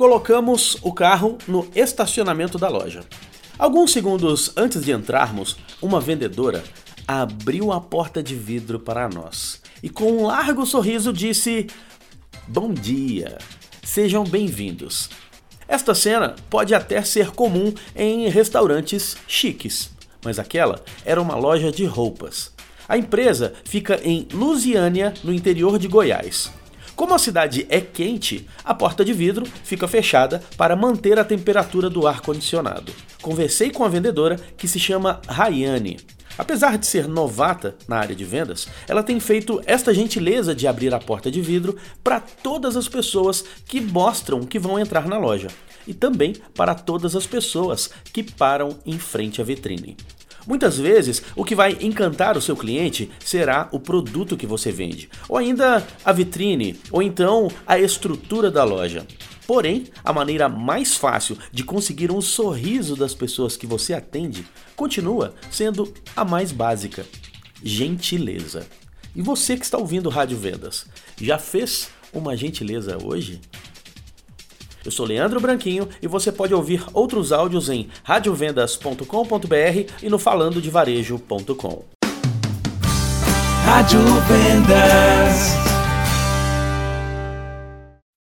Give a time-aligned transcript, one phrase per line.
[0.00, 3.02] colocamos o carro no estacionamento da loja.
[3.58, 6.64] Alguns segundos antes de entrarmos, uma vendedora
[7.06, 11.66] abriu a porta de vidro para nós e, com um largo sorriso, disse:
[12.48, 13.36] Bom dia,
[13.82, 15.10] sejam bem-vindos.
[15.68, 19.90] Esta cena pode até ser comum em restaurantes chiques,
[20.24, 22.54] mas aquela era uma loja de roupas.
[22.88, 26.50] A empresa fica em Lusiânia, no interior de Goiás.
[27.00, 31.88] Como a cidade é quente, a porta de vidro fica fechada para manter a temperatura
[31.88, 32.92] do ar condicionado.
[33.22, 35.96] Conversei com a vendedora que se chama Rayane.
[36.36, 40.92] Apesar de ser novata na área de vendas, ela tem feito esta gentileza de abrir
[40.92, 41.74] a porta de vidro
[42.04, 45.48] para todas as pessoas que mostram que vão entrar na loja
[45.86, 49.96] e também para todas as pessoas que param em frente à vitrine.
[50.50, 55.08] Muitas vezes, o que vai encantar o seu cliente será o produto que você vende,
[55.28, 59.06] ou ainda a vitrine, ou então a estrutura da loja.
[59.46, 65.36] Porém, a maneira mais fácil de conseguir um sorriso das pessoas que você atende continua
[65.52, 67.06] sendo a mais básica:
[67.62, 68.66] gentileza.
[69.14, 70.84] E você que está ouvindo Rádio Vendas,
[71.16, 73.40] já fez uma gentileza hoje?
[74.84, 81.84] Eu sou Leandro Branquinho e você pode ouvir outros áudios em radiovendas.com.br e no falandodevarejo.com.
[83.64, 85.69] Rádio Vendas.